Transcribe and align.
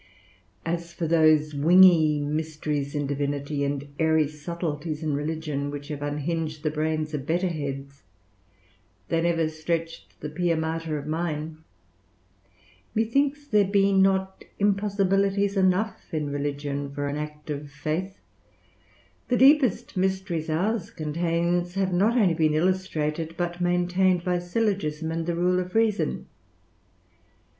As 0.65 0.93
for 0.93 1.05
those 1.05 1.53
wingy 1.53 2.19
mysteries 2.19 2.95
in 2.95 3.05
divinity, 3.05 3.63
and 3.63 3.87
airy 3.99 4.27
subtleties 4.27 5.03
in 5.03 5.13
religion, 5.13 5.69
which 5.69 5.89
have 5.89 6.01
unhinged 6.01 6.63
the 6.63 6.71
brains 6.71 7.13
of 7.13 7.27
better 7.27 7.49
heads, 7.49 8.01
they 9.09 9.21
never 9.21 9.47
stretched 9.47 10.19
the 10.19 10.29
pia 10.29 10.57
mater 10.57 10.97
of 10.97 11.05
mine: 11.05 11.59
methinks 12.95 13.45
there 13.45 13.63
be 13.67 13.93
not 13.93 14.43
impossibilities 14.57 15.55
enough 15.55 16.11
in 16.11 16.31
religion 16.31 16.91
for 16.91 17.05
an 17.05 17.15
active 17.17 17.69
faith; 17.69 18.17
the 19.27 19.37
deepest 19.37 19.95
mysteries 19.95 20.49
ours 20.49 20.89
contains 20.89 21.75
have 21.75 21.93
not 21.93 22.17
only 22.17 22.33
been 22.33 22.55
illustrated, 22.55 23.37
but 23.37 23.61
maintained, 23.61 24.23
by 24.23 24.39
syllogism 24.39 25.11
and 25.11 25.27
the 25.27 25.35
rule 25.35 25.59
of 25.59 25.75
reason. 25.75 26.25